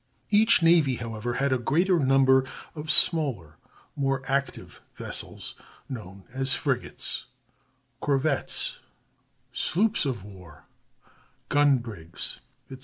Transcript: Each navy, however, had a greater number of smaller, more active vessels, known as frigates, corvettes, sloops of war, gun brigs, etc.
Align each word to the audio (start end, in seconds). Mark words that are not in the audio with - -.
Each 0.31 0.63
navy, 0.63 0.95
however, 0.95 1.33
had 1.35 1.53
a 1.53 1.59
greater 1.59 1.99
number 1.99 2.43
of 2.73 2.89
smaller, 2.89 3.57
more 3.95 4.23
active 4.27 4.81
vessels, 4.95 5.53
known 5.87 6.23
as 6.33 6.55
frigates, 6.55 7.27
corvettes, 7.99 8.79
sloops 9.53 10.07
of 10.07 10.23
war, 10.23 10.65
gun 11.49 11.77
brigs, 11.77 12.39
etc. 12.71 12.79